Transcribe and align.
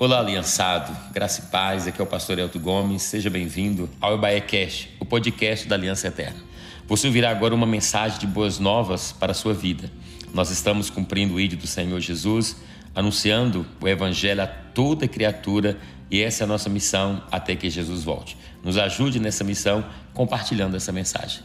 Olá, 0.00 0.20
aliançado. 0.20 0.96
Graça 1.12 1.40
e 1.40 1.46
paz. 1.50 1.88
Aqui 1.88 2.00
é 2.00 2.04
o 2.04 2.06
pastor 2.06 2.38
Elton 2.38 2.60
Gomes. 2.60 3.02
Seja 3.02 3.28
bem-vindo 3.28 3.90
ao 4.00 4.14
Ebaé 4.14 4.40
Cast, 4.40 4.96
o 5.00 5.04
podcast 5.04 5.66
da 5.66 5.74
Aliança 5.74 6.06
Eterna. 6.06 6.38
Você 6.86 7.08
ouvirá 7.08 7.32
agora 7.32 7.52
uma 7.52 7.66
mensagem 7.66 8.16
de 8.16 8.24
boas 8.24 8.60
novas 8.60 9.10
para 9.10 9.32
a 9.32 9.34
sua 9.34 9.52
vida. 9.52 9.90
Nós 10.32 10.52
estamos 10.52 10.88
cumprindo 10.88 11.34
o 11.34 11.40
ídolo 11.40 11.62
do 11.62 11.66
Senhor 11.66 11.98
Jesus, 11.98 12.58
anunciando 12.94 13.66
o 13.80 13.88
evangelho 13.88 14.40
a 14.40 14.46
toda 14.46 15.08
criatura 15.08 15.76
e 16.08 16.22
essa 16.22 16.44
é 16.44 16.46
a 16.46 16.46
nossa 16.46 16.70
missão 16.70 17.20
até 17.28 17.56
que 17.56 17.68
Jesus 17.68 18.04
volte. 18.04 18.36
Nos 18.62 18.78
ajude 18.78 19.18
nessa 19.18 19.42
missão 19.42 19.84
compartilhando 20.14 20.76
essa 20.76 20.92
mensagem. 20.92 21.42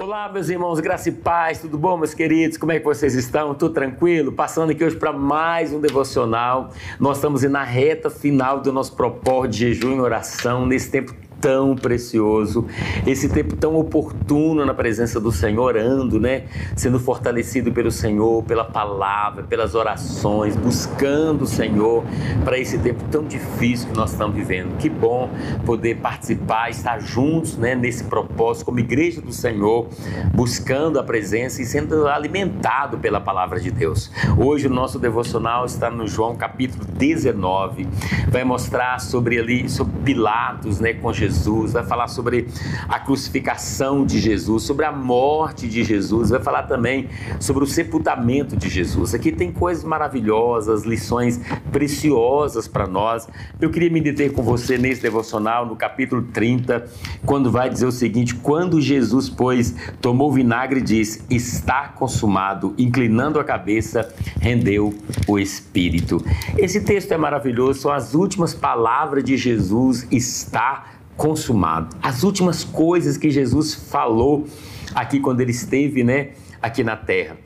Olá, 0.00 0.28
meus 0.28 0.48
irmãos, 0.48 0.78
graça 0.78 1.08
e 1.08 1.12
paz, 1.12 1.58
tudo 1.58 1.76
bom, 1.76 1.96
meus 1.96 2.14
queridos? 2.14 2.56
Como 2.56 2.70
é 2.70 2.78
que 2.78 2.84
vocês 2.84 3.16
estão? 3.16 3.52
Tudo 3.52 3.74
tranquilo? 3.74 4.30
Passando 4.30 4.70
aqui 4.70 4.84
hoje 4.84 4.94
para 4.94 5.12
mais 5.12 5.72
um 5.72 5.80
devocional. 5.80 6.70
Nós 7.00 7.16
estamos 7.16 7.42
na 7.42 7.64
reta 7.64 8.08
final 8.08 8.60
do 8.60 8.72
nosso 8.72 8.94
propósito 8.94 9.54
de 9.54 9.58
jejum 9.58 9.96
e 9.96 10.00
oração, 10.00 10.64
nesse 10.64 10.88
tempo 10.88 11.12
tão 11.40 11.76
precioso, 11.76 12.66
esse 13.06 13.28
tempo 13.28 13.56
tão 13.56 13.76
oportuno 13.76 14.64
na 14.64 14.74
presença 14.74 15.20
do 15.20 15.30
Senhor, 15.30 15.68
orando, 15.68 16.18
né? 16.18 16.44
Sendo 16.74 16.98
fortalecido 16.98 17.72
pelo 17.72 17.90
Senhor, 17.90 18.42
pela 18.44 18.64
palavra, 18.64 19.42
pelas 19.42 19.74
orações, 19.74 20.56
buscando 20.56 21.42
o 21.42 21.46
Senhor 21.46 22.04
para 22.44 22.58
esse 22.58 22.78
tempo 22.78 23.04
tão 23.10 23.24
difícil 23.24 23.88
que 23.88 23.96
nós 23.96 24.12
estamos 24.12 24.36
vivendo. 24.36 24.76
Que 24.78 24.88
bom 24.88 25.30
poder 25.64 25.96
participar, 25.96 26.70
estar 26.70 27.00
juntos, 27.00 27.56
né, 27.56 27.74
nesse 27.74 28.04
propósito 28.04 28.66
como 28.66 28.78
igreja 28.80 29.20
do 29.20 29.32
Senhor, 29.32 29.88
buscando 30.34 30.98
a 30.98 31.02
presença 31.02 31.62
e 31.62 31.64
sendo 31.64 32.06
alimentado 32.08 32.98
pela 32.98 33.20
palavra 33.20 33.60
de 33.60 33.70
Deus. 33.70 34.10
Hoje 34.36 34.66
o 34.66 34.70
nosso 34.70 34.98
devocional 34.98 35.64
está 35.64 35.90
no 35.90 36.06
João 36.06 36.36
capítulo 36.36 36.84
19. 36.84 37.86
Vai 38.30 38.44
mostrar 38.44 38.98
sobre 39.00 39.38
ali 39.38 39.68
sobre 39.68 39.92
Pilatos, 40.04 40.80
né, 40.80 40.94
com 40.94 41.12
Jesus 41.12 41.27
Jesus, 41.28 41.72
vai 41.72 41.84
falar 41.84 42.08
sobre 42.08 42.48
a 42.88 42.98
crucificação 42.98 44.04
de 44.04 44.18
Jesus, 44.18 44.62
sobre 44.62 44.84
a 44.84 44.92
morte 44.92 45.68
de 45.68 45.84
Jesus, 45.84 46.30
vai 46.30 46.40
falar 46.40 46.64
também 46.64 47.08
sobre 47.38 47.64
o 47.64 47.66
sepultamento 47.66 48.56
de 48.56 48.68
Jesus. 48.68 49.14
Aqui 49.14 49.30
tem 49.30 49.52
coisas 49.52 49.84
maravilhosas, 49.84 50.84
lições 50.84 51.40
preciosas 51.70 52.66
para 52.66 52.86
nós. 52.86 53.28
Eu 53.60 53.70
queria 53.70 53.90
me 53.90 54.00
deter 54.00 54.32
com 54.32 54.42
você 54.42 54.78
nesse 54.78 55.02
devocional, 55.02 55.66
no 55.66 55.76
capítulo 55.76 56.22
30, 56.22 56.86
quando 57.24 57.50
vai 57.50 57.68
dizer 57.68 57.86
o 57.86 57.92
seguinte: 57.92 58.34
quando 58.34 58.80
Jesus, 58.80 59.28
pois, 59.28 59.74
tomou 60.00 60.32
vinagre 60.32 60.80
e 60.80 60.82
disse: 60.82 61.22
Está 61.28 61.88
consumado, 61.88 62.74
inclinando 62.78 63.38
a 63.38 63.44
cabeça, 63.44 64.12
rendeu 64.40 64.94
o 65.26 65.38
Espírito. 65.38 66.24
Esse 66.56 66.80
texto 66.80 67.12
é 67.12 67.16
maravilhoso, 67.18 67.80
são 67.80 67.92
as 67.92 68.14
últimas 68.14 68.54
palavras 68.54 69.22
de 69.22 69.36
Jesus: 69.36 70.06
Está 70.10 70.97
consumado. 71.18 71.96
As 72.00 72.22
últimas 72.22 72.62
coisas 72.62 73.18
que 73.18 73.28
Jesus 73.28 73.74
falou 73.74 74.46
aqui 74.94 75.18
quando 75.18 75.40
ele 75.40 75.50
esteve, 75.50 76.04
né, 76.04 76.30
aqui 76.62 76.84
na 76.84 76.96
terra. 76.96 77.36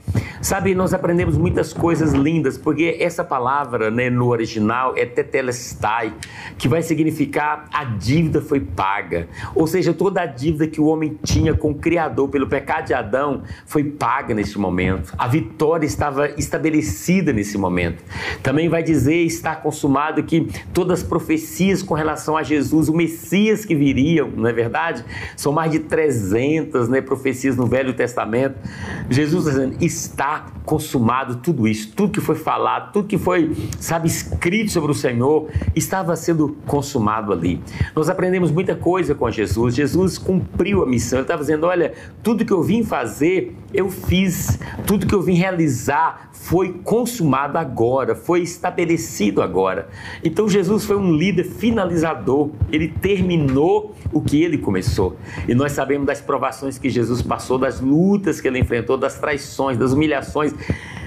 Sabe, 0.43 0.75
nós 0.75 0.93
aprendemos 0.93 1.39
muitas 1.39 1.73
coisas 1.73 2.13
lindas, 2.13 2.59
porque 2.59 2.97
essa 2.99 3.23
palavra 3.23 3.93
né, 3.93 4.11
no 4.11 4.27
original 4.27 4.93
é 4.97 5.07
tetelestai, 5.07 6.13
que 6.59 6.67
vai 6.67 6.83
significar 6.83 7.69
a 7.73 7.85
dívida 7.85 8.41
foi 8.41 8.59
paga. 8.59 9.29
Ou 9.55 9.69
seja, 9.69 9.95
toda 9.95 10.21
a 10.21 10.27
dívida 10.27 10.67
que 10.67 10.81
o 10.81 10.87
homem 10.87 11.17
tinha 11.23 11.55
com 11.55 11.71
o 11.71 11.75
Criador 11.77 12.29
pelo 12.29 12.49
pecado 12.49 12.87
de 12.87 12.93
Adão 12.93 13.45
foi 13.65 13.85
paga 13.85 14.35
neste 14.35 14.59
momento. 14.59 15.15
A 15.17 15.29
vitória 15.29 15.87
estava 15.87 16.31
estabelecida 16.31 17.33
nesse 17.33 17.57
momento. 17.57 18.03
Também 18.43 18.69
vai 18.69 18.83
dizer, 18.83 19.23
está 19.23 19.55
consumado, 19.55 20.25
que 20.25 20.49
todas 20.75 21.03
as 21.03 21.09
profecias 21.09 21.85
com 21.85 21.95
relação 21.95 22.37
a 22.37 22.43
Jesus, 22.43 22.89
o 22.89 22.93
Messias 22.93 23.65
que 23.65 23.77
viria, 23.77 24.25
não 24.25 24.49
é 24.49 24.53
verdade? 24.53 25.05
São 25.37 25.53
mais 25.53 25.71
de 25.71 25.79
300 25.79 26.89
né, 26.89 27.01
profecias 27.01 27.57
no 27.57 27.67
Velho 27.67 27.95
Testamento. 27.95 28.57
Jesus 29.09 29.47
está 29.81 30.32
está 30.33 30.47
consumado 30.65 31.37
tudo 31.37 31.69
isso, 31.69 31.93
tudo 31.95 32.13
que 32.13 32.21
foi 32.21 32.35
falado, 32.35 32.93
tudo 32.93 33.07
que 33.07 33.19
foi, 33.19 33.55
sabe, 33.79 34.09
escrito 34.09 34.71
sobre 34.71 34.91
o 34.91 34.95
Senhor, 34.95 35.49
estava 35.75 36.17
sendo 36.17 36.57
consumado 36.67 37.33
ali. 37.33 37.61
Nós 37.95 38.09
aprendemos 38.09 38.51
muita 38.51 38.75
coisa 38.75 39.15
com 39.15 39.31
Jesus. 39.31 39.75
Jesus 39.75 40.17
cumpriu 40.19 40.83
a 40.83 40.87
missão. 40.87 41.19
Ele 41.19 41.25
estava 41.25 41.43
dizendo: 41.43 41.67
olha, 41.67 41.93
tudo 42.23 42.45
que 42.45 42.53
eu 42.53 42.63
vim 42.63 42.83
fazer, 42.83 43.57
eu 43.75 43.91
fiz. 43.91 44.59
Tudo 44.87 45.07
que 45.07 45.15
eu 45.15 45.21
vim 45.21 45.35
realizar 45.35 46.31
foi 46.33 46.73
consumado 46.85 47.57
agora, 47.57 48.15
foi 48.15 48.41
estabelecido 48.43 49.43
agora. 49.43 49.89
Então 50.25 50.49
Jesus 50.49 50.85
foi 50.85 50.97
um 50.97 51.13
líder 51.13 51.45
finalizador. 51.45 52.51
Ele 52.71 52.89
terminou 52.89 53.95
o 54.13 54.21
que 54.21 54.43
ele 54.43 54.59
começou. 54.59 55.17
E 55.49 55.55
nós 55.55 55.73
sabemos 55.73 56.07
das 56.07 56.21
provações 56.21 56.79
que 56.79 56.89
Jesus 56.89 57.23
passou, 57.23 57.59
das 57.59 57.81
lutas 57.81 58.41
que 58.41 58.49
ele 58.49 58.59
enfrentou, 58.59 58.97
das 58.97 59.19
traições, 59.19 59.77
das 59.77 59.93
humilhações 59.93 60.22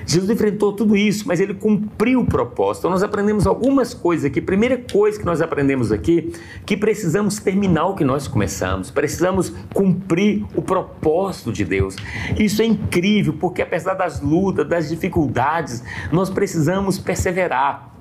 Jesus 0.05 0.29
enfrentou 0.29 0.71
tudo 0.71 0.95
isso, 0.95 1.27
mas 1.27 1.39
ele 1.39 1.53
cumpriu 1.53 2.21
o 2.21 2.25
propósito. 2.25 2.81
Então 2.81 2.91
nós 2.91 3.01
aprendemos 3.03 3.47
algumas 3.47 3.93
coisas 3.93 4.25
aqui. 4.25 4.39
Primeira 4.39 4.77
coisa 4.77 5.17
que 5.19 5.25
nós 5.25 5.41
aprendemos 5.41 5.91
aqui, 5.91 6.31
que 6.65 6.77
precisamos 6.77 7.39
terminar 7.39 7.87
o 7.87 7.95
que 7.95 8.03
nós 8.03 8.27
começamos. 8.27 8.91
Precisamos 8.91 9.51
cumprir 9.73 10.45
o 10.55 10.61
propósito 10.61 11.51
de 11.51 11.65
Deus. 11.65 11.95
Isso 12.37 12.61
é 12.61 12.65
incrível, 12.65 13.33
porque 13.39 13.61
apesar 13.61 13.95
das 13.95 14.21
lutas, 14.21 14.67
das 14.67 14.89
dificuldades, 14.89 15.83
nós 16.11 16.29
precisamos 16.29 16.99
perseverar. 16.99 17.94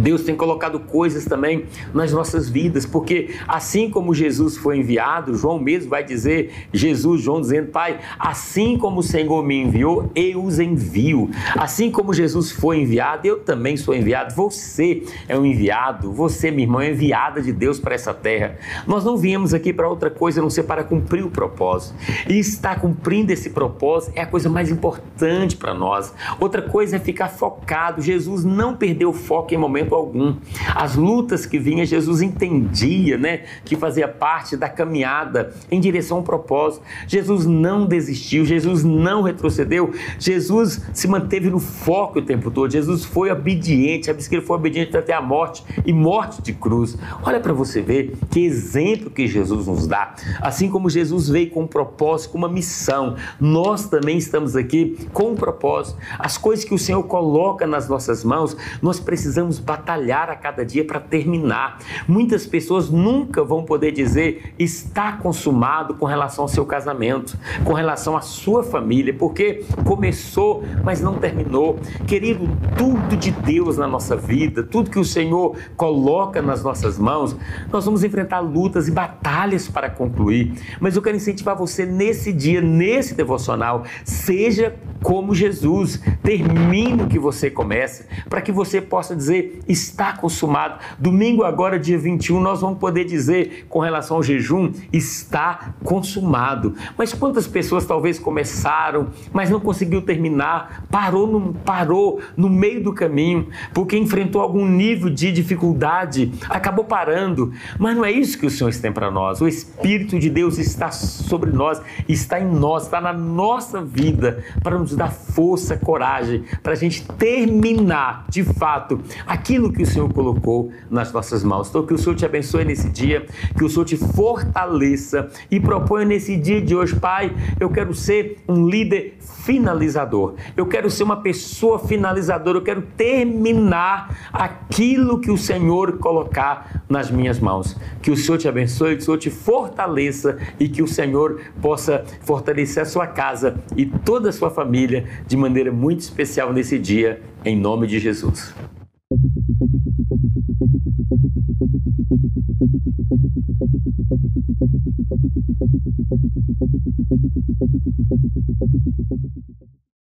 Deus 0.00 0.22
tem 0.22 0.36
colocado 0.36 0.80
coisas 0.80 1.24
também 1.24 1.64
nas 1.92 2.12
nossas 2.12 2.48
vidas, 2.48 2.86
porque 2.86 3.34
assim 3.46 3.90
como 3.90 4.14
Jesus 4.14 4.56
foi 4.56 4.78
enviado, 4.78 5.34
João 5.34 5.58
mesmo 5.58 5.90
vai 5.90 6.04
dizer, 6.04 6.52
Jesus, 6.72 7.22
João 7.22 7.40
dizendo, 7.40 7.70
Pai, 7.70 7.98
assim 8.18 8.76
como 8.76 9.00
o 9.00 9.02
Senhor 9.02 9.42
me 9.44 9.62
enviou, 9.62 10.10
eu 10.14 10.42
os 10.44 10.58
envio. 10.58 11.30
Assim 11.56 11.90
como 11.90 12.12
Jesus 12.12 12.50
foi 12.50 12.80
enviado, 12.80 13.26
eu 13.26 13.40
também 13.40 13.76
sou 13.76 13.94
enviado. 13.94 14.34
Você 14.34 15.02
é 15.28 15.36
um 15.38 15.44
enviado, 15.44 16.12
você, 16.12 16.50
minha 16.50 16.66
irmã, 16.66 16.84
é 16.84 16.90
enviada 16.90 17.40
de 17.40 17.52
Deus 17.52 17.78
para 17.78 17.94
essa 17.94 18.12
terra. 18.12 18.56
Nós 18.86 19.04
não 19.04 19.16
viemos 19.16 19.54
aqui 19.54 19.72
para 19.72 19.88
outra 19.88 20.10
coisa, 20.10 20.40
a 20.40 20.42
não 20.42 20.50
ser 20.50 20.64
para 20.64 20.84
cumprir 20.84 21.24
o 21.24 21.30
propósito. 21.30 21.94
E 22.28 22.38
estar 22.38 22.80
cumprindo 22.80 23.32
esse 23.32 23.50
propósito 23.50 24.12
é 24.16 24.22
a 24.22 24.26
coisa 24.26 24.48
mais 24.48 24.70
importante 24.70 25.56
para 25.56 25.74
nós. 25.74 26.12
Outra 26.38 26.62
coisa 26.62 26.96
é 26.96 26.98
ficar 26.98 27.28
focado. 27.28 28.02
Jesus 28.02 28.44
não 28.44 28.76
perdeu 28.76 29.10
o 29.10 29.12
foco 29.12 29.54
em 29.54 29.56
momento 29.56 29.83
momento 29.84 29.94
algum. 29.94 30.36
As 30.74 30.96
lutas 30.96 31.46
que 31.46 31.58
vinha, 31.58 31.84
Jesus 31.84 32.22
entendia, 32.22 33.16
né, 33.16 33.42
que 33.64 33.76
fazia 33.76 34.08
parte 34.08 34.56
da 34.56 34.68
caminhada 34.68 35.54
em 35.70 35.80
direção 35.80 36.18
ao 36.18 36.22
propósito. 36.22 36.82
Jesus 37.06 37.46
não 37.46 37.86
desistiu, 37.86 38.44
Jesus 38.44 38.82
não 38.84 39.22
retrocedeu, 39.22 39.92
Jesus 40.18 40.82
se 40.92 41.06
manteve 41.06 41.50
no 41.50 41.58
foco 41.58 42.18
o 42.18 42.22
tempo 42.22 42.50
todo. 42.50 42.70
Jesus 42.70 43.04
foi 43.04 43.30
obediente, 43.30 44.06
sabe 44.06 44.26
que 44.26 44.34
ele 44.34 44.44
foi 44.44 44.56
obediente 44.56 44.96
até 44.96 45.12
a 45.12 45.20
morte 45.20 45.64
e 45.84 45.92
morte 45.92 46.42
de 46.42 46.52
cruz. 46.52 46.96
Olha 47.22 47.40
para 47.40 47.52
você 47.52 47.80
ver 47.80 48.16
que 48.30 48.44
exemplo 48.44 49.10
que 49.10 49.26
Jesus 49.26 49.66
nos 49.66 49.86
dá. 49.86 50.14
Assim 50.40 50.68
como 50.68 50.88
Jesus 50.88 51.28
veio 51.28 51.50
com 51.50 51.62
um 51.62 51.66
propósito, 51.66 52.32
com 52.32 52.38
uma 52.38 52.48
missão, 52.48 53.16
nós 53.40 53.88
também 53.88 54.18
estamos 54.18 54.56
aqui 54.56 54.96
com 55.12 55.32
um 55.32 55.34
propósito. 55.34 55.98
As 56.18 56.38
coisas 56.38 56.64
que 56.64 56.74
o 56.74 56.78
Senhor 56.78 57.02
coloca 57.04 57.66
nas 57.66 57.88
nossas 57.88 58.24
mãos, 58.24 58.56
nós 58.80 59.00
precisamos 59.00 59.58
batalhar 59.64 60.30
a 60.30 60.36
cada 60.36 60.64
dia 60.64 60.84
para 60.84 61.00
terminar. 61.00 61.78
Muitas 62.06 62.46
pessoas 62.46 62.90
nunca 62.90 63.42
vão 63.42 63.64
poder 63.64 63.92
dizer 63.92 64.54
está 64.58 65.12
consumado 65.12 65.94
com 65.94 66.06
relação 66.06 66.44
ao 66.44 66.48
seu 66.48 66.64
casamento, 66.64 67.38
com 67.64 67.72
relação 67.72 68.16
à 68.16 68.20
sua 68.20 68.62
família, 68.62 69.14
porque 69.14 69.64
começou, 69.84 70.64
mas 70.82 71.00
não 71.00 71.14
terminou. 71.18 71.78
Querido, 72.06 72.48
tudo 72.76 73.16
de 73.16 73.30
Deus 73.30 73.78
na 73.78 73.86
nossa 73.86 74.16
vida, 74.16 74.62
tudo 74.62 74.90
que 74.90 74.98
o 74.98 75.04
Senhor 75.04 75.56
coloca 75.76 76.42
nas 76.42 76.62
nossas 76.62 76.98
mãos, 76.98 77.36
nós 77.72 77.84
vamos 77.84 78.04
enfrentar 78.04 78.40
lutas 78.40 78.88
e 78.88 78.90
batalhas 78.90 79.68
para 79.68 79.88
concluir. 79.88 80.52
Mas 80.80 80.96
eu 80.96 81.02
quero 81.02 81.16
incentivar 81.16 81.56
você 81.56 81.86
nesse 81.86 82.32
dia, 82.32 82.60
nesse 82.60 83.14
devocional, 83.14 83.84
seja 84.04 84.74
como 85.04 85.34
Jesus, 85.34 86.00
termine 86.22 87.02
o 87.02 87.06
que 87.06 87.18
você 87.18 87.50
começa, 87.50 88.06
para 88.26 88.40
que 88.40 88.50
você 88.50 88.80
possa 88.80 89.14
dizer 89.14 89.60
está 89.68 90.14
consumado. 90.14 90.78
Domingo 90.98 91.44
agora, 91.44 91.78
dia 91.78 91.98
21, 91.98 92.40
nós 92.40 92.62
vamos 92.62 92.78
poder 92.78 93.04
dizer 93.04 93.66
com 93.68 93.80
relação 93.80 94.16
ao 94.16 94.22
jejum 94.22 94.72
está 94.90 95.74
consumado. 95.84 96.74
Mas 96.96 97.12
quantas 97.12 97.46
pessoas 97.46 97.84
talvez 97.84 98.18
começaram, 98.18 99.08
mas 99.30 99.50
não 99.50 99.60
conseguiu 99.60 100.00
terminar, 100.00 100.86
parou 100.90 101.26
no, 101.26 101.52
parou 101.52 102.22
no 102.34 102.48
meio 102.48 102.82
do 102.82 102.94
caminho, 102.94 103.48
porque 103.74 103.98
enfrentou 103.98 104.40
algum 104.40 104.66
nível 104.66 105.10
de 105.10 105.30
dificuldade, 105.30 106.32
acabou 106.48 106.86
parando. 106.86 107.52
Mas 107.78 107.94
não 107.94 108.06
é 108.06 108.10
isso 108.10 108.38
que 108.38 108.46
o 108.46 108.50
Senhor 108.50 108.74
tem 108.74 108.90
para 108.90 109.10
nós. 109.10 109.42
O 109.42 109.46
Espírito 109.46 110.18
de 110.18 110.30
Deus 110.30 110.56
está 110.56 110.90
sobre 110.90 111.50
nós, 111.50 111.82
está 112.08 112.40
em 112.40 112.46
nós, 112.46 112.84
está 112.84 113.02
na 113.02 113.12
nossa 113.12 113.82
vida 113.82 114.42
para 114.62 114.78
nos 114.78 114.93
dar 114.96 115.10
força, 115.10 115.76
coragem, 115.76 116.44
para 116.62 116.72
a 116.72 116.76
gente 116.76 117.06
terminar 117.12 118.26
de 118.28 118.42
fato 118.42 119.00
aquilo 119.26 119.72
que 119.72 119.82
o 119.82 119.86
Senhor 119.86 120.12
colocou 120.12 120.70
nas 120.90 121.12
nossas 121.12 121.42
mãos. 121.42 121.68
Então, 121.68 121.84
que 121.84 121.94
o 121.94 121.98
Senhor 121.98 122.14
te 122.14 122.24
abençoe 122.24 122.64
nesse 122.64 122.88
dia, 122.88 123.26
que 123.56 123.64
o 123.64 123.68
Senhor 123.68 123.84
te 123.84 123.96
fortaleça 123.96 125.28
e 125.50 125.58
proponha 125.58 126.04
nesse 126.04 126.36
dia 126.36 126.60
de 126.60 126.74
hoje, 126.74 126.96
Pai, 126.96 127.34
eu 127.58 127.70
quero 127.70 127.94
ser 127.94 128.38
um 128.48 128.66
líder 128.66 129.16
finalizador. 129.20 130.34
Eu 130.56 130.66
quero 130.66 130.90
ser 130.90 131.02
uma 131.02 131.16
pessoa 131.16 131.78
finalizadora, 131.78 132.58
eu 132.58 132.62
quero 132.62 132.82
terminar 132.96 134.30
aquilo 134.32 135.20
que 135.20 135.30
o 135.30 135.36
Senhor 135.36 135.98
colocar 135.98 136.82
nas 136.88 137.10
minhas 137.10 137.38
mãos. 137.38 137.76
Que 138.00 138.10
o 138.10 138.16
Senhor 138.16 138.38
te 138.38 138.48
abençoe, 138.48 138.96
que 138.96 139.02
o 139.02 139.04
Senhor 139.04 139.18
te 139.18 139.30
fortaleça 139.30 140.38
e 140.58 140.68
que 140.68 140.82
o 140.82 140.88
Senhor 140.88 141.40
possa 141.60 142.04
fortalecer 142.22 142.82
a 142.82 142.86
sua 142.86 143.06
casa 143.06 143.56
e 143.76 143.86
toda 143.86 144.28
a 144.28 144.32
sua 144.32 144.50
família 144.84 145.04
de 145.26 145.36
maneira 145.36 145.72
muito 145.72 146.00
especial 146.00 146.52
nesse 146.52 146.78
dia, 146.78 147.20
em 147.44 147.56
nome 147.56 147.86
de 147.86 147.98
Jesus. 147.98 148.54